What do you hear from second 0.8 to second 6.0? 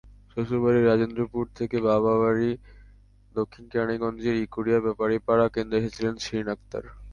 রাজেন্দ্রপুর থেকে বাবার বাড়ি দক্ষিণ কেরানীগঞ্জের ইকুরিয়া বেপারীপাড়া কেন্দ্রে